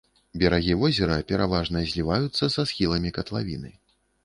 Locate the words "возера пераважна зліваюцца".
0.83-2.51